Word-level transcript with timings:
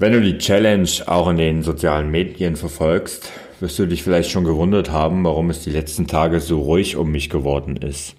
Wenn 0.00 0.12
du 0.12 0.20
die 0.20 0.38
Challenge 0.38 0.88
auch 1.06 1.28
in 1.28 1.38
den 1.38 1.62
sozialen 1.64 2.08
Medien 2.08 2.54
verfolgst, 2.54 3.32
wirst 3.58 3.80
du 3.80 3.86
dich 3.86 4.04
vielleicht 4.04 4.30
schon 4.30 4.44
gewundert 4.44 4.92
haben, 4.92 5.24
warum 5.24 5.50
es 5.50 5.64
die 5.64 5.70
letzten 5.70 6.06
Tage 6.06 6.38
so 6.38 6.60
ruhig 6.60 6.94
um 6.94 7.10
mich 7.10 7.30
geworden 7.30 7.76
ist. 7.76 8.14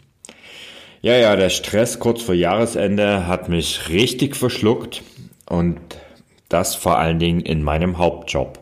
Ja, 1.01 1.15
ja, 1.15 1.37
der 1.37 1.49
Stress 1.49 1.99
kurz 1.99 2.21
vor 2.21 2.35
Jahresende 2.35 3.27
hat 3.27 3.47
mich 3.47 3.87
richtig 3.87 4.35
verschluckt 4.35 5.03
und 5.47 5.79
das 6.49 6.75
vor 6.75 6.97
allen 6.97 7.17
Dingen 7.17 7.39
in 7.39 7.63
meinem 7.63 7.97
Hauptjob. 7.97 8.59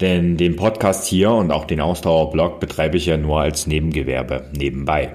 Denn 0.00 0.36
den 0.36 0.56
Podcast 0.56 1.06
hier 1.06 1.30
und 1.30 1.52
auch 1.52 1.64
den 1.64 1.80
Ausdauerblog 1.80 2.58
betreibe 2.58 2.96
ich 2.96 3.06
ja 3.06 3.18
nur 3.18 3.40
als 3.40 3.68
Nebengewerbe 3.68 4.50
nebenbei. 4.52 5.14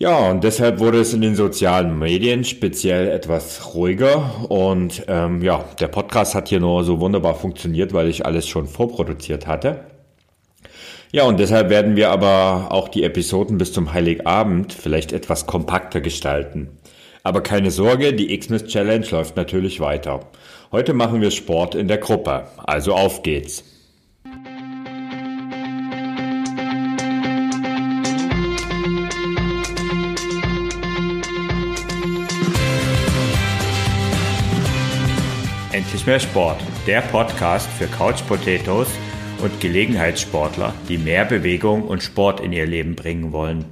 Ja, 0.00 0.30
und 0.30 0.44
deshalb 0.44 0.78
wurde 0.78 1.00
es 1.00 1.12
in 1.12 1.22
den 1.22 1.34
sozialen 1.34 1.98
Medien 1.98 2.44
speziell 2.44 3.08
etwas 3.08 3.74
ruhiger. 3.74 4.48
Und 4.48 5.02
ähm, 5.08 5.42
ja, 5.42 5.64
der 5.80 5.88
Podcast 5.88 6.36
hat 6.36 6.48
hier 6.48 6.60
nur 6.60 6.84
so 6.84 7.00
wunderbar 7.00 7.34
funktioniert, 7.34 7.92
weil 7.92 8.08
ich 8.08 8.24
alles 8.24 8.46
schon 8.46 8.68
vorproduziert 8.68 9.48
hatte. 9.48 9.80
Ja, 11.10 11.24
und 11.24 11.40
deshalb 11.40 11.68
werden 11.68 11.96
wir 11.96 12.10
aber 12.10 12.68
auch 12.70 12.88
die 12.88 13.02
Episoden 13.02 13.58
bis 13.58 13.72
zum 13.72 13.92
Heiligabend 13.92 14.72
vielleicht 14.72 15.12
etwas 15.12 15.46
kompakter 15.46 16.00
gestalten. 16.00 16.68
Aber 17.24 17.40
keine 17.40 17.72
Sorge, 17.72 18.12
die 18.12 18.38
Xmas 18.38 18.66
Challenge 18.66 19.06
läuft 19.10 19.36
natürlich 19.36 19.80
weiter. 19.80 20.20
Heute 20.70 20.94
machen 20.94 21.20
wir 21.20 21.32
Sport 21.32 21.74
in 21.74 21.88
der 21.88 21.98
Gruppe. 21.98 22.46
Also 22.58 22.94
auf 22.94 23.24
geht's. 23.24 23.64
Mehr 36.08 36.20
Sport, 36.20 36.56
der 36.86 37.02
Podcast 37.02 37.68
für 37.68 37.86
Couch 37.86 38.26
Potatoes 38.26 38.88
und 39.42 39.60
Gelegenheitssportler, 39.60 40.72
die 40.88 40.96
mehr 40.96 41.26
Bewegung 41.26 41.82
und 41.82 42.02
Sport 42.02 42.40
in 42.40 42.50
ihr 42.50 42.64
Leben 42.64 42.96
bringen 42.96 43.30
wollen. 43.32 43.66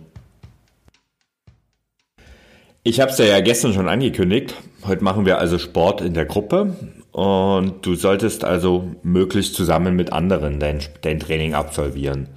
Ich 2.82 3.00
habe 3.00 3.10
es 3.10 3.16
ja 3.16 3.40
gestern 3.40 3.72
schon 3.72 3.88
angekündigt. 3.88 4.54
Heute 4.86 5.02
machen 5.02 5.24
wir 5.24 5.38
also 5.38 5.58
Sport 5.58 6.02
in 6.02 6.12
der 6.12 6.26
Gruppe 6.26 6.76
und 7.10 7.86
du 7.86 7.94
solltest 7.94 8.44
also 8.44 8.84
möglichst 9.02 9.54
zusammen 9.54 9.96
mit 9.96 10.12
anderen 10.12 10.60
dein, 10.60 10.80
dein 11.00 11.18
Training 11.18 11.54
absolvieren. 11.54 12.28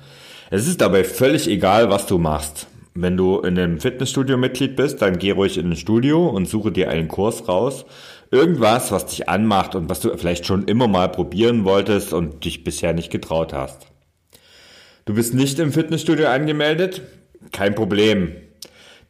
Es 0.49 0.65
ist 0.65 0.79
dabei 0.79 1.03
völlig 1.03 1.49
egal, 1.49 1.89
was 1.89 2.05
du 2.05 2.19
machst. 2.19 2.67
Wenn 2.95 3.17
du 3.17 3.39
in 3.39 3.59
einem 3.59 3.79
Fitnessstudio 3.79 4.37
Mitglied 4.37 4.75
bist, 4.75 5.01
dann 5.01 5.19
geh 5.19 5.31
ruhig 5.31 5.57
in 5.57 5.71
ein 5.71 5.75
Studio 5.75 6.27
und 6.27 6.47
suche 6.47 6.71
dir 6.71 6.89
einen 6.89 7.07
Kurs 7.09 7.47
raus. 7.47 7.85
Irgendwas, 8.31 8.91
was 8.91 9.07
dich 9.07 9.27
anmacht 9.27 9.75
und 9.75 9.89
was 9.89 10.01
du 10.01 10.15
vielleicht 10.17 10.45
schon 10.45 10.65
immer 10.65 10.87
mal 10.87 11.09
probieren 11.09 11.65
wolltest 11.65 12.13
und 12.13 12.45
dich 12.45 12.63
bisher 12.63 12.93
nicht 12.93 13.11
getraut 13.11 13.53
hast. 13.53 13.87
Du 15.05 15.15
bist 15.15 15.33
nicht 15.33 15.57
im 15.59 15.71
Fitnessstudio 15.71 16.27
angemeldet? 16.27 17.01
Kein 17.51 17.73
Problem 17.73 18.35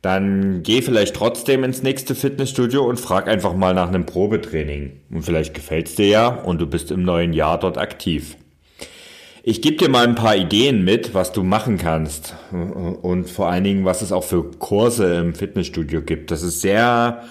dann 0.01 0.63
geh 0.63 0.81
vielleicht 0.81 1.15
trotzdem 1.15 1.63
ins 1.63 1.83
nächste 1.83 2.15
Fitnessstudio 2.15 2.83
und 2.83 2.99
frag 2.99 3.27
einfach 3.27 3.53
mal 3.53 3.73
nach 3.73 3.89
einem 3.89 4.05
Probetraining. 4.05 5.01
Und 5.11 5.23
vielleicht 5.23 5.53
gefällt's 5.53 5.95
dir 5.95 6.07
ja 6.07 6.27
und 6.27 6.61
du 6.61 6.67
bist 6.67 6.91
im 6.91 7.03
neuen 7.03 7.33
Jahr 7.33 7.59
dort 7.59 7.77
aktiv. 7.77 8.37
Ich 9.43 9.61
gebe 9.61 9.77
dir 9.77 9.89
mal 9.89 10.07
ein 10.07 10.15
paar 10.15 10.35
Ideen 10.35 10.83
mit, 10.83 11.13
was 11.13 11.31
du 11.31 11.43
machen 11.43 11.77
kannst 11.77 12.35
und 12.51 13.29
vor 13.29 13.49
allen 13.49 13.63
Dingen, 13.63 13.85
was 13.85 14.01
es 14.01 14.11
auch 14.11 14.23
für 14.23 14.51
Kurse 14.51 15.15
im 15.15 15.33
Fitnessstudio 15.33 16.01
gibt. 16.01 16.31
Das 16.31 16.43
ist 16.43 16.61
sehr 16.61 17.23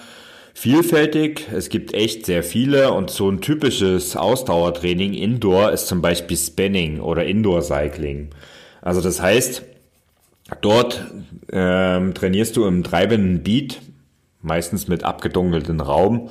vielfältig. 0.59 1.47
Es 1.53 1.69
gibt 1.69 1.93
echt 1.93 2.25
sehr 2.25 2.43
viele 2.43 2.91
und 2.91 3.09
so 3.09 3.29
ein 3.29 3.41
typisches 3.41 4.15
Ausdauertraining 4.15 5.13
Indoor 5.13 5.71
ist 5.71 5.87
zum 5.87 6.01
Beispiel 6.01 6.37
Spinning 6.37 6.99
oder 6.99 7.25
Indoor 7.25 7.61
Cycling. 7.61 8.29
Also 8.81 9.01
das 9.01 9.21
heißt, 9.21 9.63
Dort 10.61 11.05
ähm, 11.51 12.13
trainierst 12.13 12.57
du 12.57 12.65
im 12.65 12.83
treibenden 12.83 13.43
Beat, 13.43 13.81
meistens 14.41 14.87
mit 14.87 15.03
abgedunkeltem 15.03 15.79
Raum, 15.79 16.29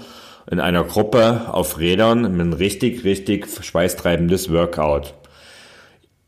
in 0.50 0.60
einer 0.60 0.84
Gruppe 0.84 1.42
auf 1.52 1.78
Rädern 1.78 2.22
mit 2.22 2.40
einem 2.40 2.52
richtig, 2.52 3.04
richtig 3.04 3.46
schweißtreibendes 3.48 4.50
Workout. 4.52 5.14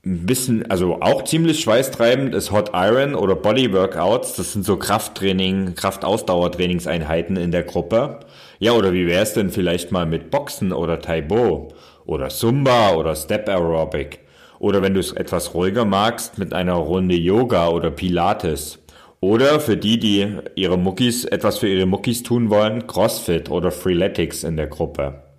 Ein 0.02 0.24
bisschen, 0.24 0.70
also 0.70 1.02
auch 1.02 1.24
ziemlich 1.24 1.60
schweißtreibend 1.60 2.34
ist 2.34 2.50
Hot 2.52 2.70
Iron 2.72 3.14
oder 3.14 3.34
Body 3.34 3.70
Workouts. 3.70 4.34
Das 4.34 4.54
sind 4.54 4.64
so 4.64 4.78
Krafttraining, 4.78 5.74
Kraftausdauertrainingseinheiten 5.74 7.36
in 7.36 7.50
der 7.50 7.64
Gruppe. 7.64 8.20
Ja, 8.58 8.72
oder 8.72 8.94
wie 8.94 9.06
wäre 9.06 9.22
es 9.22 9.34
denn 9.34 9.50
vielleicht 9.50 9.92
mal 9.92 10.06
mit 10.06 10.30
Boxen 10.30 10.72
oder 10.72 11.00
Taibo 11.00 11.68
oder 12.06 12.30
Zumba 12.30 12.94
oder 12.94 13.14
Step 13.14 13.46
Aerobic? 13.46 14.20
Oder 14.58 14.80
wenn 14.80 14.94
du 14.94 15.00
es 15.00 15.12
etwas 15.12 15.52
ruhiger 15.52 15.84
magst, 15.84 16.38
mit 16.38 16.54
einer 16.54 16.74
Runde 16.74 17.14
Yoga 17.14 17.68
oder 17.68 17.90
Pilates. 17.90 18.78
Oder 19.20 19.60
für 19.60 19.76
die, 19.76 19.98
die 19.98 20.26
ihre 20.54 20.78
Muckis, 20.78 21.26
etwas 21.26 21.58
für 21.58 21.68
ihre 21.68 21.84
Muckis 21.84 22.22
tun 22.22 22.48
wollen, 22.48 22.86
CrossFit 22.86 23.50
oder 23.50 23.70
Freeletics 23.70 24.44
in 24.44 24.56
der 24.56 24.68
Gruppe. 24.68 25.29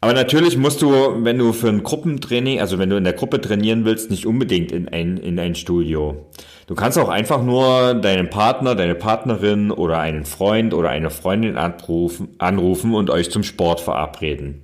Aber 0.00 0.12
natürlich 0.12 0.56
musst 0.56 0.82
du, 0.82 0.92
wenn 1.24 1.38
du 1.38 1.52
für 1.52 1.68
ein 1.68 1.82
Gruppentraining, 1.82 2.60
also 2.60 2.78
wenn 2.78 2.90
du 2.90 2.96
in 2.96 3.04
der 3.04 3.14
Gruppe 3.14 3.40
trainieren 3.40 3.84
willst, 3.84 4.10
nicht 4.10 4.26
unbedingt 4.26 4.70
in 4.70 4.88
ein, 4.88 5.16
in 5.16 5.38
ein 5.38 5.54
Studio. 5.54 6.26
Du 6.66 6.74
kannst 6.74 6.98
auch 6.98 7.08
einfach 7.08 7.42
nur 7.42 7.94
deinen 7.94 8.28
Partner, 8.28 8.74
deine 8.74 8.94
Partnerin 8.94 9.70
oder 9.70 9.98
einen 9.98 10.24
Freund 10.24 10.74
oder 10.74 10.90
eine 10.90 11.10
Freundin 11.10 11.56
anrufen, 11.56 12.28
anrufen 12.38 12.94
und 12.94 13.08
euch 13.08 13.30
zum 13.30 13.42
Sport 13.42 13.80
verabreden. 13.80 14.62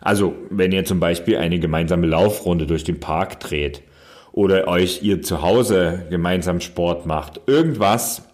Also, 0.00 0.34
wenn 0.50 0.72
ihr 0.72 0.84
zum 0.84 1.00
Beispiel 1.00 1.38
eine 1.38 1.58
gemeinsame 1.58 2.06
Laufrunde 2.06 2.66
durch 2.66 2.84
den 2.84 3.00
Park 3.00 3.40
dreht 3.40 3.82
oder 4.32 4.68
euch 4.68 5.02
ihr 5.02 5.22
zu 5.22 5.40
Hause 5.40 6.06
gemeinsam 6.10 6.60
Sport 6.60 7.06
macht, 7.06 7.40
irgendwas, 7.46 8.28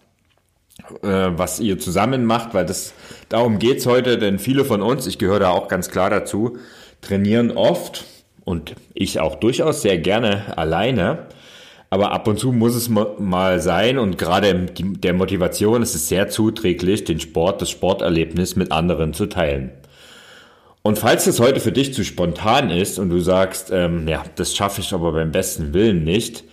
was 1.03 1.61
ihr 1.61 1.78
zusammen 1.78 2.25
macht, 2.25 2.55
weil 2.55 2.67
das 2.67 2.95
darum 3.28 3.59
geht's 3.59 3.87
heute, 3.87 4.19
denn 4.19 4.39
viele 4.39 4.65
von 4.65 4.83
uns, 4.83 5.06
ich 5.06 5.19
gehöre 5.19 5.41
da 5.41 5.51
auch 5.51 5.69
ganz 5.69 5.91
klar 5.91 6.11
dazu, 6.11 6.59
trainieren 7.01 7.51
oft 7.51 8.05
und 8.45 8.75
ich 8.95 9.21
auch 9.21 9.37
durchaus 9.37 9.83
sehr 9.83 9.99
gerne 9.99 10.56
alleine. 10.56 11.27
Aber 11.93 12.12
ab 12.12 12.29
und 12.29 12.39
zu 12.39 12.53
muss 12.53 12.77
es 12.77 12.89
mal 12.89 13.61
sein 13.61 13.99
und 13.99 14.17
gerade 14.17 14.67
der 14.77 15.12
Motivation 15.12 15.83
ist 15.83 15.97
es 15.97 16.09
sehr 16.09 16.29
zuträglich, 16.29 17.05
den 17.05 17.19
Sport, 17.19 17.62
das 17.62 17.71
Sporterlebnis 17.71 18.55
mit 18.55 18.71
anderen 18.71 19.12
zu 19.12 19.27
teilen. 19.27 19.73
Und 20.83 20.99
falls 20.99 21.25
das 21.25 21.41
heute 21.41 21.61
für 21.61 21.73
dich 21.73 21.93
zu 21.93 22.05
spontan 22.05 22.71
ist 22.71 22.99
und 22.99 23.11
du 23.11 23.19
sagst, 23.19 23.71
ähm, 23.73 24.06
ja, 24.09 24.25
das 24.37 24.55
schaffe 24.55 24.81
ich 24.81 24.95
aber 24.95 25.12
beim 25.12 25.33
besten 25.33 25.75
Willen 25.75 26.05
nicht, 26.05 26.45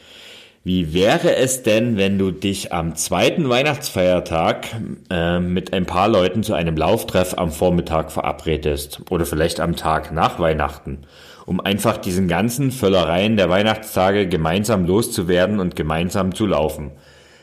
wie 0.68 0.94
wäre 0.94 1.36
es 1.36 1.64
denn, 1.64 1.98
wenn 1.98 2.20
du 2.20 2.32
dich 2.32 2.74
am 2.74 2.96
zweiten 2.96 3.50
Weihnachtsfeiertag 3.50 4.68
äh, 5.10 5.40
mit 5.40 5.74
ein 5.74 5.86
paar 5.86 6.10
Leuten 6.10 6.44
zu 6.44 6.54
einem 6.54 6.76
Lauftreff 6.76 7.38
am 7.38 7.52
Vormittag 7.52 8.12
verabredest 8.12 9.02
oder 9.10 9.26
vielleicht 9.26 9.60
am 9.60 9.76
Tag 9.76 10.12
nach 10.12 10.40
Weihnachten, 10.40 11.00
um 11.46 11.60
einfach 11.60 11.98
diesen 11.98 12.28
ganzen 12.28 12.72
Völlereien 12.72 13.38
der 13.38 13.50
Weihnachtstage 13.50 14.28
gemeinsam 14.28 14.86
loszuwerden 14.86 15.60
und 15.60 15.76
gemeinsam 15.76 16.36
zu 16.36 16.46
laufen? 16.46 16.92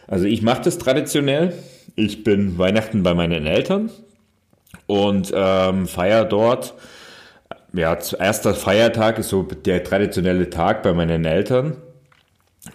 Also 0.06 0.26
ich 0.26 0.42
mache 0.42 0.62
das 0.62 0.78
traditionell. 0.78 1.54
Ich 1.96 2.24
bin 2.24 2.58
Weihnachten 2.58 3.02
bei 3.02 3.14
meinen 3.14 3.46
Eltern, 3.46 3.91
und 4.86 5.32
ähm, 5.34 5.86
feier 5.86 6.24
dort. 6.24 6.74
Ja, 7.72 7.98
erster 8.18 8.54
Feiertag 8.54 9.18
ist 9.18 9.30
so 9.30 9.42
der 9.42 9.82
traditionelle 9.82 10.50
Tag 10.50 10.82
bei 10.82 10.92
meinen 10.92 11.24
Eltern. 11.24 11.76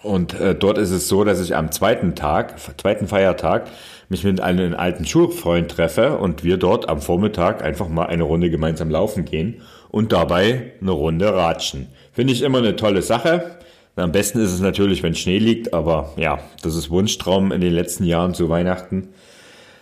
Und 0.03 0.39
äh, 0.39 0.55
dort 0.55 0.77
ist 0.77 0.91
es 0.91 1.07
so, 1.07 1.23
dass 1.23 1.41
ich 1.41 1.55
am 1.55 1.72
zweiten 1.72 2.16
Tag, 2.16 2.55
zweiten 2.79 3.07
Feiertag, 3.07 3.67
mich 4.07 4.23
mit 4.23 4.41
einem 4.41 4.73
alten 4.75 5.05
Schulfreund 5.05 5.69
treffe 5.72 6.17
und 6.17 6.44
wir 6.44 6.57
dort 6.57 6.89
am 6.89 7.01
Vormittag 7.01 7.63
einfach 7.63 7.89
mal 7.89 8.05
eine 8.05 8.23
Runde 8.23 8.49
gemeinsam 8.49 8.89
laufen 8.89 9.25
gehen 9.25 9.61
und 9.90 10.11
dabei 10.11 10.73
eine 10.81 10.91
Runde 10.91 11.34
ratschen. 11.34 11.87
Finde 12.11 12.34
ich 12.34 12.41
immer 12.41 12.59
eine 12.59 12.75
tolle 12.75 13.02
Sache. 13.02 13.58
Am 13.96 14.11
besten 14.11 14.40
ist 14.40 14.53
es 14.53 14.61
natürlich, 14.61 15.03
wenn 15.03 15.16
Schnee 15.16 15.40
liegt, 15.40 15.73
aber 15.73 16.14
ja, 16.16 16.40
das 16.61 16.75
ist 16.75 16.90
Wunschtraum 16.90 17.52
in 17.52 17.61
den 17.61 17.73
letzten 17.73 18.05
Jahren 18.05 18.34
zu 18.34 18.49
Weihnachten. 18.49 19.09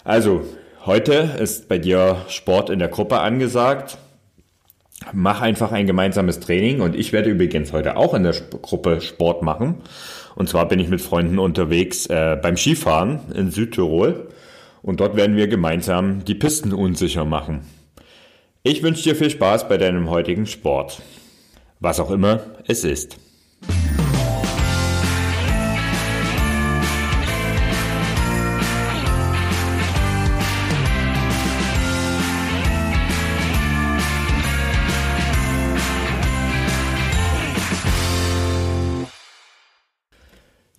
Also, 0.03 0.41
Heute 0.87 1.31
ist 1.37 1.67
bei 1.67 1.79
dir 1.79 2.15
Sport 2.29 2.69
in 2.69 2.79
der 2.79 2.87
Gruppe 2.87 3.19
angesagt. 3.19 3.97
Mach 5.13 5.41
einfach 5.41 5.71
ein 5.71 5.85
gemeinsames 5.85 6.39
Training 6.39 6.81
und 6.81 6.95
ich 6.95 7.13
werde 7.13 7.29
übrigens 7.29 7.71
heute 7.71 7.97
auch 7.97 8.13
in 8.13 8.23
der 8.23 8.33
Gruppe 8.61 8.99
Sport 9.01 9.43
machen. 9.43 9.81
Und 10.35 10.49
zwar 10.49 10.67
bin 10.67 10.79
ich 10.79 10.89
mit 10.89 11.01
Freunden 11.01 11.39
unterwegs 11.39 12.07
äh, 12.07 12.37
beim 12.41 12.57
Skifahren 12.57 13.19
in 13.33 13.51
Südtirol 13.51 14.27
und 14.81 14.99
dort 14.99 15.15
werden 15.15 15.35
wir 15.35 15.47
gemeinsam 15.47 16.25
die 16.25 16.35
Pisten 16.35 16.73
unsicher 16.73 17.25
machen. 17.25 17.61
Ich 18.63 18.83
wünsche 18.83 19.03
dir 19.03 19.15
viel 19.15 19.29
Spaß 19.29 19.69
bei 19.69 19.77
deinem 19.77 20.09
heutigen 20.09 20.45
Sport. 20.45 21.01
Was 21.79 21.99
auch 21.99 22.11
immer 22.11 22.41
es 22.67 22.83
ist. 22.83 23.17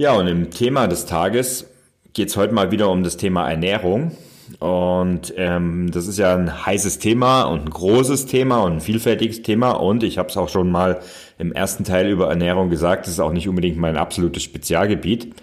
Ja, 0.00 0.12
und 0.12 0.28
im 0.28 0.52
Thema 0.52 0.86
des 0.86 1.06
Tages 1.06 1.68
geht 2.12 2.28
es 2.28 2.36
heute 2.36 2.54
mal 2.54 2.70
wieder 2.70 2.88
um 2.88 3.02
das 3.02 3.16
Thema 3.16 3.50
Ernährung. 3.50 4.12
Und 4.60 5.34
ähm, 5.36 5.90
das 5.90 6.06
ist 6.06 6.20
ja 6.20 6.36
ein 6.36 6.64
heißes 6.64 7.00
Thema 7.00 7.42
und 7.42 7.62
ein 7.62 7.70
großes 7.70 8.26
Thema 8.26 8.58
und 8.62 8.74
ein 8.74 8.80
vielfältiges 8.80 9.42
Thema. 9.42 9.72
Und 9.72 10.04
ich 10.04 10.16
habe 10.16 10.28
es 10.28 10.36
auch 10.36 10.48
schon 10.48 10.70
mal 10.70 11.00
im 11.36 11.52
ersten 11.52 11.82
Teil 11.82 12.08
über 12.08 12.28
Ernährung 12.28 12.70
gesagt, 12.70 13.06
das 13.06 13.14
ist 13.14 13.20
auch 13.20 13.32
nicht 13.32 13.48
unbedingt 13.48 13.76
mein 13.76 13.96
absolutes 13.96 14.44
Spezialgebiet. 14.44 15.34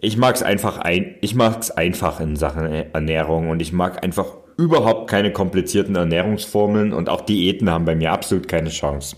Ich 0.00 0.16
mag 0.16 0.36
es 0.36 0.44
einfach 0.44 0.78
ein, 0.78 1.16
ich 1.20 1.34
mag 1.34 1.60
es 1.60 1.72
einfach 1.72 2.20
in 2.20 2.36
Sachen 2.36 2.64
Ernährung 2.64 3.50
und 3.50 3.60
ich 3.60 3.72
mag 3.72 4.04
einfach 4.04 4.26
überhaupt 4.56 5.10
keine 5.10 5.32
komplizierten 5.32 5.96
Ernährungsformeln 5.96 6.92
und 6.92 7.08
auch 7.08 7.22
Diäten 7.22 7.70
haben 7.70 7.84
bei 7.84 7.96
mir 7.96 8.12
absolut 8.12 8.46
keine 8.46 8.70
Chance. 8.70 9.16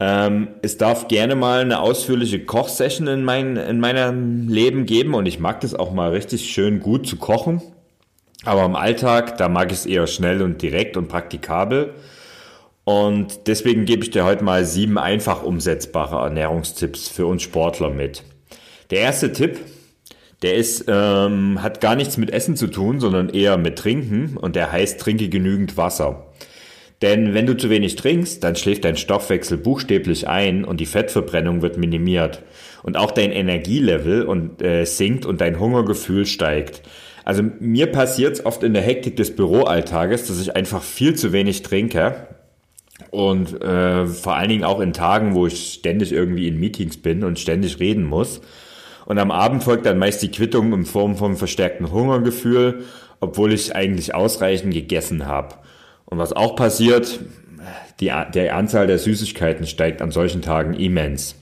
Ähm, 0.00 0.48
es 0.62 0.78
darf 0.78 1.08
gerne 1.08 1.34
mal 1.36 1.60
eine 1.60 1.80
ausführliche 1.80 2.44
Kochsession 2.44 3.06
in, 3.06 3.22
mein, 3.22 3.56
in 3.58 3.80
meinem 3.80 4.48
Leben 4.48 4.86
geben 4.86 5.14
und 5.14 5.26
ich 5.26 5.38
mag 5.38 5.60
das 5.60 5.74
auch 5.74 5.92
mal 5.92 6.10
richtig 6.10 6.50
schön 6.50 6.80
gut 6.80 7.06
zu 7.06 7.16
kochen. 7.16 7.60
Aber 8.46 8.64
im 8.64 8.74
Alltag, 8.74 9.36
da 9.36 9.50
mag 9.50 9.70
ich 9.70 9.80
es 9.80 9.86
eher 9.86 10.06
schnell 10.06 10.40
und 10.40 10.62
direkt 10.62 10.96
und 10.96 11.08
praktikabel. 11.08 11.94
Und 12.84 13.46
deswegen 13.46 13.84
gebe 13.84 14.02
ich 14.02 14.10
dir 14.10 14.24
heute 14.24 14.42
mal 14.42 14.64
sieben 14.64 14.96
einfach 14.96 15.42
umsetzbare 15.42 16.16
Ernährungstipps 16.24 17.08
für 17.08 17.26
uns 17.26 17.42
Sportler 17.42 17.90
mit. 17.90 18.24
Der 18.90 19.00
erste 19.00 19.32
Tipp, 19.32 19.60
der 20.40 20.54
ist, 20.54 20.86
ähm, 20.88 21.62
hat 21.62 21.82
gar 21.82 21.94
nichts 21.94 22.16
mit 22.16 22.30
Essen 22.30 22.56
zu 22.56 22.68
tun, 22.68 22.98
sondern 22.98 23.28
eher 23.28 23.58
mit 23.58 23.78
Trinken 23.78 24.38
und 24.38 24.56
der 24.56 24.72
heißt, 24.72 24.98
trinke 24.98 25.28
genügend 25.28 25.76
Wasser. 25.76 26.26
Denn 27.02 27.32
wenn 27.32 27.46
du 27.46 27.56
zu 27.56 27.70
wenig 27.70 27.96
trinkst, 27.96 28.44
dann 28.44 28.56
schläft 28.56 28.84
dein 28.84 28.96
Stoffwechsel 28.96 29.56
buchstäblich 29.56 30.28
ein 30.28 30.64
und 30.64 30.80
die 30.80 30.86
Fettverbrennung 30.86 31.62
wird 31.62 31.78
minimiert. 31.78 32.42
Und 32.82 32.96
auch 32.96 33.10
dein 33.10 33.32
Energielevel 33.32 34.22
und, 34.22 34.62
äh, 34.62 34.84
sinkt 34.84 35.24
und 35.24 35.40
dein 35.40 35.58
Hungergefühl 35.58 36.26
steigt. 36.26 36.82
Also 37.24 37.42
mir 37.58 37.86
passiert 37.86 38.34
es 38.34 38.46
oft 38.46 38.62
in 38.62 38.74
der 38.74 38.82
Hektik 38.82 39.16
des 39.16 39.34
Büroalltages, 39.34 40.26
dass 40.26 40.40
ich 40.40 40.56
einfach 40.56 40.82
viel 40.82 41.14
zu 41.14 41.32
wenig 41.32 41.62
trinke. 41.62 42.26
Und 43.10 43.62
äh, 43.62 44.06
vor 44.06 44.36
allen 44.36 44.50
Dingen 44.50 44.64
auch 44.64 44.80
in 44.80 44.92
Tagen, 44.92 45.34
wo 45.34 45.46
ich 45.46 45.74
ständig 45.74 46.12
irgendwie 46.12 46.48
in 46.48 46.60
Meetings 46.60 46.98
bin 46.98 47.24
und 47.24 47.38
ständig 47.38 47.80
reden 47.80 48.04
muss. 48.04 48.40
Und 49.06 49.18
am 49.18 49.30
Abend 49.30 49.64
folgt 49.64 49.86
dann 49.86 49.98
meist 49.98 50.22
die 50.22 50.30
Quittung 50.30 50.72
in 50.72 50.84
Form 50.84 51.16
von 51.16 51.36
verstärktem 51.36 51.90
Hungergefühl, 51.90 52.84
obwohl 53.20 53.52
ich 53.52 53.74
eigentlich 53.74 54.14
ausreichend 54.14 54.74
gegessen 54.74 55.26
habe. 55.26 55.54
Und 56.10 56.18
was 56.18 56.32
auch 56.32 56.56
passiert, 56.56 57.20
die, 58.00 58.12
der 58.34 58.56
Anzahl 58.56 58.86
der 58.86 58.98
Süßigkeiten 58.98 59.66
steigt 59.66 60.02
an 60.02 60.10
solchen 60.10 60.42
Tagen 60.42 60.74
immens. 60.74 61.36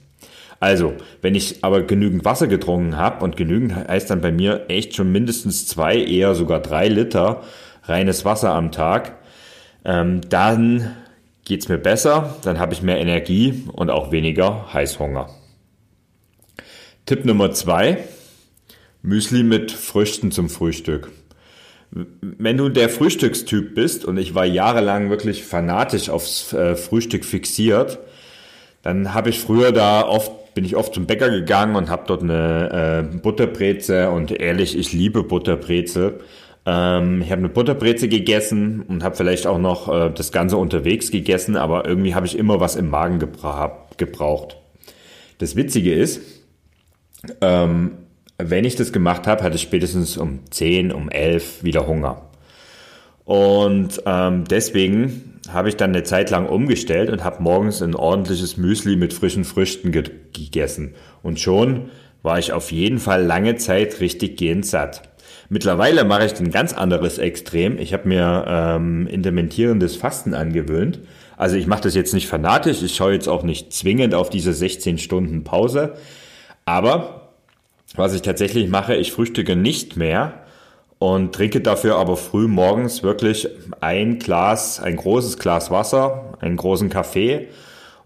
Also, 0.59 0.93
wenn 1.21 1.35
ich 1.35 1.63
aber 1.63 1.83
genügend 1.83 2.25
Wasser 2.25 2.47
getrunken 2.47 2.97
habe, 2.97 3.23
und 3.23 3.37
genügend 3.37 3.75
heißt 3.75 4.09
dann 4.09 4.21
bei 4.21 4.31
mir 4.31 4.65
echt 4.69 4.95
schon 4.95 5.11
mindestens 5.11 5.67
zwei, 5.67 5.97
eher 5.97 6.35
sogar 6.35 6.59
drei 6.59 6.87
Liter 6.87 7.43
reines 7.83 8.25
Wasser 8.25 8.53
am 8.53 8.71
Tag, 8.71 9.17
ähm, 9.85 10.21
dann 10.29 10.95
geht's 11.45 11.69
mir 11.69 11.77
besser, 11.77 12.35
dann 12.43 12.59
habe 12.59 12.73
ich 12.73 12.81
mehr 12.81 12.99
Energie 12.99 13.63
und 13.71 13.89
auch 13.89 14.11
weniger 14.11 14.71
Heißhunger. 14.73 15.29
Tipp 17.05 17.25
Nummer 17.25 17.51
zwei, 17.51 18.03
Müsli 19.01 19.43
mit 19.43 19.71
Früchten 19.71 20.31
zum 20.31 20.49
Frühstück. 20.49 21.09
Wenn 21.91 22.57
du 22.57 22.69
der 22.69 22.89
Frühstückstyp 22.89 23.73
bist, 23.73 24.05
und 24.05 24.17
ich 24.17 24.35
war 24.35 24.45
jahrelang 24.45 25.09
wirklich 25.09 25.43
fanatisch 25.43 26.09
aufs 26.09 26.53
äh, 26.53 26.75
Frühstück 26.75 27.25
fixiert, 27.25 27.99
dann 28.81 29.13
habe 29.13 29.29
ich 29.29 29.39
früher 29.39 29.71
da 29.71 30.07
oft, 30.07 30.53
bin 30.53 30.65
ich 30.65 30.75
oft 30.75 30.93
zum 30.93 31.05
Bäcker 31.05 31.29
gegangen 31.29 31.75
und 31.75 31.89
habe 31.89 32.03
dort 32.07 32.23
eine 32.23 33.09
äh, 33.13 33.17
Butterbreze 33.17 34.09
und 34.11 34.31
ehrlich, 34.31 34.77
ich 34.77 34.93
liebe 34.93 35.23
Butterbrezel. 35.23 36.19
Ähm, 36.65 37.21
ich 37.21 37.31
habe 37.31 37.39
eine 37.39 37.49
Butterbreze 37.49 38.07
gegessen 38.07 38.83
und 38.83 39.03
habe 39.03 39.15
vielleicht 39.15 39.47
auch 39.47 39.57
noch 39.57 39.87
äh, 39.93 40.11
das 40.13 40.31
Ganze 40.31 40.57
unterwegs 40.57 41.11
gegessen, 41.11 41.57
aber 41.57 41.87
irgendwie 41.87 42.13
habe 42.13 42.27
ich 42.27 42.37
immer 42.37 42.59
was 42.59 42.75
im 42.75 42.89
Magen 42.89 43.19
gebra 43.19 43.87
gebraucht. 43.97 44.57
Das 45.39 45.55
Witzige 45.55 45.93
ist, 45.93 46.21
ähm, 47.41 47.91
wenn 48.39 48.65
ich 48.65 48.75
das 48.75 48.91
gemacht 48.93 49.27
habe, 49.27 49.43
hatte 49.43 49.57
ich 49.57 49.61
spätestens 49.61 50.17
um 50.17 50.39
10, 50.49 50.91
um 50.91 51.09
11 51.09 51.63
wieder 51.63 51.85
Hunger. 51.87 52.29
Und 53.25 54.01
ähm, 54.05 54.45
deswegen 54.49 55.39
habe 55.51 55.69
ich 55.69 55.75
dann 55.75 55.91
eine 55.91 56.03
Zeit 56.03 56.29
lang 56.31 56.47
umgestellt 56.47 57.09
und 57.09 57.23
habe 57.23 57.43
morgens 57.43 57.81
ein 57.81 57.95
ordentliches 57.95 58.57
Müsli 58.57 58.95
mit 58.95 59.13
frischen 59.13 59.43
Früchten 59.43 59.91
ge 59.91 60.03
gegessen. 60.33 60.95
Und 61.21 61.39
schon 61.39 61.89
war 62.23 62.39
ich 62.39 62.53
auf 62.53 62.71
jeden 62.71 62.99
Fall 62.99 63.23
lange 63.23 63.55
Zeit 63.57 63.99
richtig 63.99 64.37
gehend 64.37 64.65
satt. 64.65 65.03
Mittlerweile 65.49 66.05
mache 66.05 66.25
ich 66.25 66.39
ein 66.39 66.51
ganz 66.51 66.73
anderes 66.73 67.17
Extrem. 67.17 67.77
Ich 67.77 67.93
habe 67.93 68.07
mir 68.07 68.45
ähm, 68.47 69.07
intermentierendes 69.07 69.95
Fasten 69.95 70.33
angewöhnt. 70.33 70.99
Also 71.37 71.55
ich 71.55 71.67
mache 71.67 71.81
das 71.81 71.95
jetzt 71.95 72.13
nicht 72.13 72.27
fanatisch, 72.27 72.81
ich 72.83 72.95
schaue 72.95 73.13
jetzt 73.13 73.29
auch 73.29 73.43
nicht 73.43 73.73
zwingend 73.73 74.13
auf 74.13 74.29
diese 74.29 74.53
16 74.53 74.97
Stunden 74.97 75.43
Pause. 75.43 75.93
Aber 76.65 77.18
was 77.95 78.13
ich 78.13 78.21
tatsächlich 78.21 78.69
mache, 78.69 78.95
ich 78.95 79.11
frühstücke 79.11 79.55
nicht 79.55 79.97
mehr 79.97 80.43
und 80.99 81.33
trinke 81.33 81.61
dafür 81.61 81.95
aber 81.95 82.17
früh 82.17 82.47
morgens 82.47 83.03
wirklich 83.03 83.47
ein 83.79 84.19
Glas, 84.19 84.79
ein 84.81 84.97
großes 84.97 85.39
Glas 85.39 85.71
Wasser, 85.71 86.37
einen 86.41 86.57
großen 86.57 86.89
Kaffee. 86.89 87.47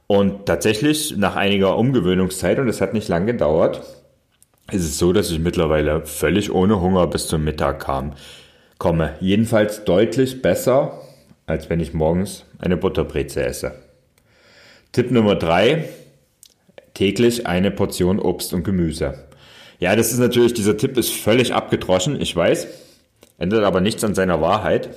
Und 0.05 0.45
tatsächlich 0.45 1.17
nach 1.17 1.35
einiger 1.35 1.77
Umgewöhnungszeit, 1.77 2.59
und 2.59 2.67
es 2.67 2.81
hat 2.81 2.93
nicht 2.93 3.07
lange 3.07 3.27
gedauert, 3.27 3.81
ist 4.71 4.83
es 4.83 4.99
so, 4.99 5.11
dass 5.11 5.31
ich 5.31 5.39
mittlerweile 5.39 6.05
völlig 6.05 6.53
ohne 6.53 6.79
Hunger 6.81 7.07
bis 7.07 7.27
zum 7.27 7.43
Mittag 7.43 7.79
kam, 7.79 8.13
komme. 8.77 9.15
Jedenfalls 9.19 9.85
deutlich 9.85 10.41
besser, 10.41 10.99
als 11.45 11.69
wenn 11.69 11.79
ich 11.79 11.93
morgens 11.93 12.45
eine 12.59 12.77
Butterbreze 12.77 13.43
esse. 13.43 13.73
Tipp 14.91 15.09
Nummer 15.09 15.35
drei: 15.35 15.85
täglich 16.93 17.47
eine 17.47 17.71
Portion 17.71 18.19
Obst 18.19 18.53
und 18.53 18.63
Gemüse. 18.63 19.25
Ja, 19.79 19.95
das 19.95 20.11
ist 20.11 20.19
natürlich, 20.19 20.53
dieser 20.53 20.77
Tipp 20.77 20.97
ist 20.97 21.13
völlig 21.13 21.53
abgedroschen, 21.53 22.19
ich 22.21 22.35
weiß, 22.35 22.67
ändert 23.37 23.63
aber 23.63 23.81
nichts 23.81 24.03
an 24.03 24.15
seiner 24.15 24.41
Wahrheit. 24.41 24.89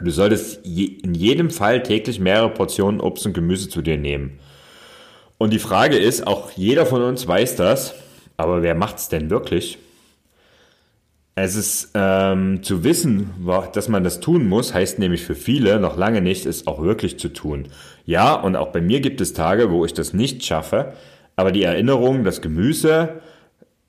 Du 0.00 0.10
solltest 0.10 0.64
in 0.64 1.14
jedem 1.14 1.50
Fall 1.50 1.82
täglich 1.82 2.20
mehrere 2.20 2.50
Portionen 2.50 3.00
Obst 3.00 3.26
und 3.26 3.32
Gemüse 3.32 3.68
zu 3.68 3.82
dir 3.82 3.96
nehmen. 3.96 4.38
Und 5.36 5.52
die 5.52 5.58
Frage 5.58 5.96
ist, 5.96 6.26
auch 6.26 6.52
jeder 6.52 6.86
von 6.86 7.02
uns 7.02 7.26
weiß 7.26 7.56
das, 7.56 7.94
aber 8.36 8.62
wer 8.62 8.74
macht's 8.74 9.08
denn 9.08 9.30
wirklich? 9.30 9.78
Es 11.34 11.56
ist 11.56 11.92
ähm, 11.94 12.62
zu 12.62 12.84
wissen, 12.84 13.30
dass 13.72 13.88
man 13.88 14.04
das 14.04 14.20
tun 14.20 14.46
muss, 14.46 14.74
heißt 14.74 14.98
nämlich 14.98 15.22
für 15.22 15.34
viele 15.34 15.80
noch 15.80 15.96
lange 15.96 16.20
nicht, 16.20 16.44
es 16.44 16.66
auch 16.66 16.82
wirklich 16.82 17.18
zu 17.18 17.28
tun. 17.28 17.68
Ja, 18.04 18.34
und 18.34 18.56
auch 18.56 18.68
bei 18.68 18.80
mir 18.80 19.00
gibt 19.00 19.20
es 19.20 19.32
Tage, 19.32 19.70
wo 19.70 19.84
ich 19.84 19.94
das 19.94 20.12
nicht 20.12 20.44
schaffe, 20.44 20.92
aber 21.36 21.52
die 21.52 21.62
Erinnerung, 21.62 22.24
dass 22.24 22.42
Gemüse 22.42 23.20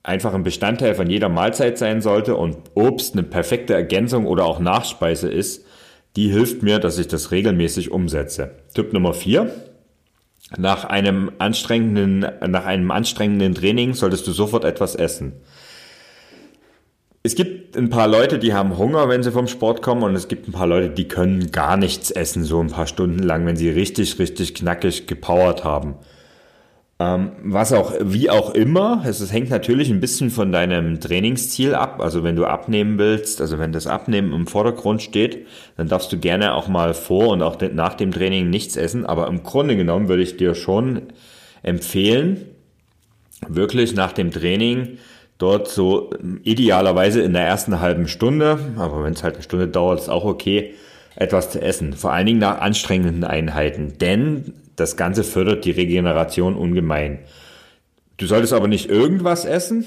einfach 0.04 0.34
ein 0.34 0.44
Bestandteil 0.44 0.96
von 0.96 1.10
jeder 1.10 1.30
Mahlzeit 1.30 1.78
sein 1.78 2.02
sollte 2.02 2.36
und 2.36 2.58
Obst 2.74 3.14
eine 3.14 3.24
perfekte 3.24 3.74
Ergänzung 3.74 4.26
oder 4.26 4.46
auch 4.46 4.60
Nachspeise 4.60 5.30
ist, 5.30 5.66
die 6.16 6.30
hilft 6.30 6.64
mir, 6.64 6.80
dass 6.80 6.98
ich 6.98 7.08
das 7.08 7.32
regelmäßig 7.32 7.92
umsetze. 7.92 8.52
Tipp 8.74 8.94
Nummer 8.94 9.14
vier: 9.14 9.54
Nach 10.58 10.86
einem 10.86 11.32
anstrengenden, 11.38 12.20
nach 12.20 12.66
einem 12.66 12.92
anstrengenden 12.92 13.56
Training 13.56 13.94
solltest 13.94 14.28
du 14.28 14.32
sofort 14.32 14.66
etwas 14.66 14.96
essen. 14.96 15.34
Es 17.24 17.36
gibt 17.36 17.78
ein 17.78 17.90
paar 17.90 18.08
Leute, 18.08 18.40
die 18.40 18.56
haben 18.56 18.80
Hunger, 18.80 19.08
wenn 19.08 19.22
sie 19.22 19.32
vom 19.32 19.48
Sport 19.48 19.84
kommen, 19.84 20.02
und 20.02 20.16
es 20.16 20.28
gibt 20.28 20.48
ein 20.48 20.54
paar 20.54 20.66
Leute, 20.66 20.90
die 20.90 21.08
können 21.08 21.52
gar 21.52 21.78
nichts 21.78 22.10
essen, 22.10 22.44
so 22.44 22.60
ein 22.60 22.72
paar 22.72 22.88
Stunden 22.88 23.20
lang, 23.20 23.46
wenn 23.46 23.56
sie 23.56 23.70
richtig, 23.70 24.18
richtig 24.18 24.56
knackig 24.56 25.06
gepowert 25.06 25.64
haben. 25.64 25.96
Ähm, 27.02 27.32
was 27.44 27.74
auch, 27.74 27.94
wie 28.00 28.30
auch 28.30 28.54
immer, 28.54 29.04
es, 29.08 29.22
es 29.22 29.34
hängt 29.34 29.50
natürlich 29.50 29.90
ein 29.90 30.00
bisschen 30.00 30.30
von 30.30 30.52
deinem 30.52 31.00
Trainingsziel 31.00 31.74
ab. 31.74 32.00
Also 32.00 32.24
wenn 32.24 32.36
du 32.36 32.46
abnehmen 32.46 33.00
willst, 33.00 33.42
also 33.42 33.58
wenn 33.58 33.72
das 33.72 33.88
Abnehmen 33.88 34.34
im 34.34 34.46
Vordergrund 34.46 35.02
steht, 35.02 35.48
dann 35.78 35.88
darfst 35.88 36.12
du 36.12 36.20
gerne 36.20 36.54
auch 36.54 36.68
mal 36.68 36.94
vor 36.94 37.30
und 37.30 37.42
auch 37.42 37.60
nach 37.74 37.96
dem 37.96 38.12
Training 38.12 38.52
nichts 38.52 38.76
essen. 38.76 39.08
Aber 39.08 39.28
im 39.28 39.42
Grunde 39.42 39.76
genommen 39.76 40.10
würde 40.10 40.22
ich 40.22 40.38
dir 40.38 40.54
schon 40.54 41.04
empfehlen, 41.64 42.46
wirklich 43.48 43.96
nach 43.96 44.12
dem 44.12 44.30
Training 44.30 45.00
dort 45.40 45.70
so 45.70 46.12
idealerweise 46.44 47.22
in 47.22 47.34
der 47.34 47.48
ersten 47.48 47.80
halben 47.80 48.08
Stunde, 48.08 48.60
aber 48.78 49.04
wenn 49.04 49.14
es 49.14 49.24
halt 49.24 49.36
eine 49.36 49.44
Stunde 49.44 49.68
dauert, 49.68 50.00
ist 50.00 50.10
auch 50.10 50.26
okay, 50.26 50.76
etwas 51.16 51.50
zu 51.50 51.60
essen. 51.60 51.94
Vor 51.94 52.14
allen 52.14 52.28
Dingen 52.28 52.40
nach 52.40 52.62
anstrengenden 52.62 53.24
Einheiten. 53.24 53.98
Denn 54.00 54.54
das 54.76 54.98
Ganze 54.98 55.24
fördert 55.24 55.66
die 55.66 55.72
Regeneration 55.72 56.56
ungemein. 56.56 57.20
Du 58.18 58.28
solltest 58.28 58.54
aber 58.54 58.68
nicht 58.68 58.90
irgendwas 58.90 59.46
essen. 59.46 59.86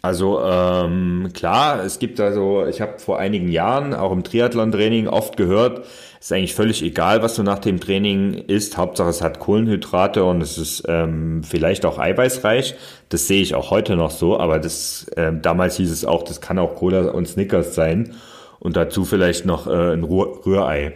Also 0.00 0.40
ähm, 0.44 1.30
klar, 1.34 1.84
es 1.84 1.98
gibt 1.98 2.20
also, 2.20 2.64
ich 2.66 2.80
habe 2.80 3.00
vor 3.00 3.18
einigen 3.18 3.48
Jahren 3.48 3.94
auch 3.94 4.12
im 4.12 4.22
Triathlon-Training 4.22 5.08
oft 5.08 5.36
gehört, 5.36 5.86
Ist 6.20 6.32
eigentlich 6.32 6.54
völlig 6.54 6.82
egal, 6.84 7.22
was 7.22 7.34
du 7.34 7.42
nach 7.42 7.58
dem 7.58 7.80
Training 7.80 8.34
isst. 8.34 8.76
Hauptsache 8.76 9.08
es 9.08 9.22
hat 9.22 9.40
Kohlenhydrate 9.40 10.22
und 10.24 10.40
es 10.40 10.56
ist 10.56 10.84
ähm, 10.88 11.42
vielleicht 11.42 11.84
auch 11.84 11.98
eiweißreich. 11.98 12.76
Das 13.08 13.26
sehe 13.26 13.42
ich 13.42 13.56
auch 13.56 13.70
heute 13.70 13.96
noch 13.96 14.12
so, 14.12 14.38
aber 14.38 14.60
das 14.60 15.08
äh, 15.16 15.32
damals 15.32 15.76
hieß 15.78 15.90
es 15.90 16.04
auch, 16.04 16.22
das 16.22 16.40
kann 16.40 16.58
auch 16.60 16.76
Cola 16.76 17.10
und 17.10 17.26
Snickers 17.26 17.74
sein 17.74 18.14
und 18.60 18.76
dazu 18.76 19.04
vielleicht 19.04 19.46
noch 19.46 19.66
äh, 19.66 19.94
ein 19.94 20.04
Rührei. 20.04 20.94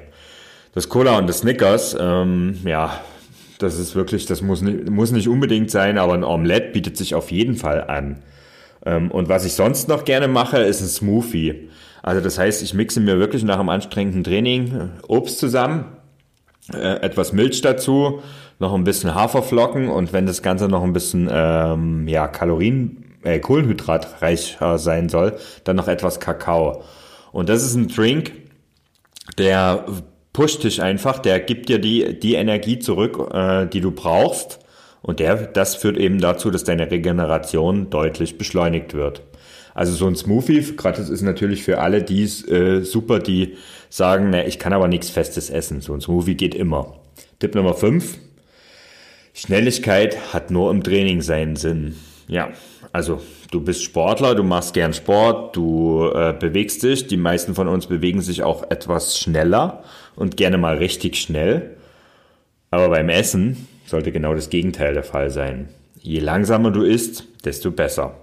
Das 0.75 0.89
Cola 0.89 1.19
und 1.19 1.29
das 1.29 1.39
Snickers, 1.39 1.95
ähm, 2.01 2.59
ja, 2.65 2.99
das 3.59 3.79
ist 3.79 3.95
wirklich, 3.95 4.25
das 4.25 4.41
muss 4.41 4.63
nicht, 4.63 4.89
muss 4.89 5.13
nicht 5.13 5.29
unbedingt 5.29 5.71
sein, 5.71 5.99
aber 5.99 6.15
ein 6.15 6.25
Omelette 6.25 6.71
bietet 6.73 6.97
sich 6.97 7.15
auf 7.15 7.31
jeden 7.31 7.57
Fall 7.57 7.85
an. 7.85 8.23
Ähm, 8.85 9.11
und 9.11 9.29
was 9.29 9.45
ich 9.45 9.53
sonst 9.53 9.89
noch 9.89 10.05
gerne 10.05 10.29
mache, 10.29 10.59
ist 10.59 10.81
ein 10.81 10.89
Smoothie. 10.89 11.69
Also 12.03 12.23
das 12.23 12.39
heißt, 12.39 12.63
ich 12.63 12.73
mixe 12.73 13.01
mir 13.01 13.19
wirklich 13.19 13.45
nach 13.45 13.61
einem 13.61 13.69
anstrengenden 13.69 14.25
Training 14.25 14.73
äh, 14.75 14.89
Obst 15.09 15.39
zusammen, 15.39 15.85
äh, 16.73 17.01
etwas 17.03 17.35
Milch 17.35 17.61
dazu, 17.61 18.23
noch 18.59 18.73
ein 18.73 18.85
bisschen 18.85 19.15
Haferflocken 19.15 19.89
und 19.89 20.15
wenn 20.15 20.25
das 20.25 20.43
Ganze 20.43 20.69
noch 20.69 20.83
ein 20.83 20.95
bisschen 20.95 21.29
ähm, 21.31 22.09
ja, 22.09 22.29
Kalorien, 22.29 23.05
äh, 23.23 23.41
Kohlenhydratreicher 23.41 24.79
sein 24.79 25.11
soll, 25.11 25.37
dann 25.65 25.77
noch 25.77 25.89
etwas 25.89 26.19
Kakao. 26.19 26.83
Und 27.31 27.49
das 27.51 27.63
ist 27.63 27.75
ein 27.75 27.89
Drink, 27.89 28.33
der 29.39 29.85
pusht 30.33 30.65
dich 30.65 30.83
einfach, 30.83 31.19
der 31.19 31.41
gibt 31.41 31.69
dir 31.69 31.79
die, 31.79 32.19
die 32.19 32.35
Energie 32.35 32.79
zurück, 32.79 33.31
äh, 33.33 33.67
die 33.67 33.81
du 33.81 33.91
brauchst. 33.91 34.59
Und 35.03 35.19
der, 35.19 35.37
das 35.37 35.75
führt 35.75 35.97
eben 35.97 36.21
dazu, 36.21 36.51
dass 36.51 36.65
deine 36.65 36.91
Regeneration 36.91 37.91
deutlich 37.91 38.39
beschleunigt 38.39 38.95
wird. 38.95 39.23
Also 39.75 39.93
so 39.95 40.07
ein 40.07 40.15
Smoothie, 40.15 40.77
das 40.83 41.09
ist 41.09 41.23
natürlich 41.23 41.63
für 41.63 41.79
alle 41.79 42.03
die 42.03 42.23
äh, 42.23 42.83
super, 42.83 43.19
die 43.19 43.57
sagen, 43.89 44.31
na, 44.31 44.47
ich 44.47 44.59
kann 44.59 44.73
aber 44.73 44.87
nichts 44.87 45.11
Festes 45.11 45.51
essen. 45.51 45.81
So 45.81 45.95
ein 45.95 46.01
Smoothie 46.01 46.35
geht 46.35 46.55
immer. 46.55 46.95
Tipp 47.39 47.55
Nummer 47.55 47.75
5. 47.75 48.19
Schnelligkeit 49.35 50.33
hat 50.33 50.51
nur 50.51 50.71
im 50.71 50.83
Training 50.83 51.23
seinen 51.23 51.57
Sinn. 51.57 51.97
Ja, 52.29 52.51
also 52.93 53.21
du 53.51 53.61
bist 53.61 53.83
Sportler, 53.83 54.35
du 54.35 54.43
machst 54.43 54.75
gern 54.75 54.93
Sport, 54.93 55.57
du 55.57 56.11
äh, 56.15 56.35
bewegst 56.39 56.83
dich. 56.83 57.07
Die 57.07 57.17
meisten 57.17 57.55
von 57.55 57.69
uns 57.69 57.87
bewegen 57.87 58.21
sich 58.21 58.43
auch 58.43 58.71
etwas 58.71 59.19
schneller 59.19 59.83
und 60.17 60.37
gerne 60.37 60.59
mal 60.59 60.77
richtig 60.77 61.17
schnell. 61.17 61.77
Aber 62.71 62.89
beim 62.89 63.09
Essen 63.09 63.69
sollte 63.87 64.13
genau 64.13 64.35
das 64.35 64.51
Gegenteil 64.51 64.95
der 64.95 65.03
Fall 65.03 65.31
sein. 65.31 65.69
Je 66.01 66.21
langsamer 66.21 66.71
du 66.71 66.83
isst, 66.83 67.25
desto 67.45 67.71
besser. 67.71 68.17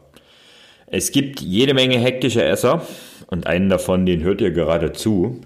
Es 0.87 1.11
gibt 1.11 1.39
jede 1.39 1.73
Menge 1.73 1.99
hektische 1.99 2.43
Esser 2.43 2.81
und 3.27 3.45
einen 3.45 3.69
davon, 3.69 4.05
den 4.05 4.23
hört 4.23 4.41
ihr 4.41 4.51
gerade 4.51 4.91
zu. 4.91 5.41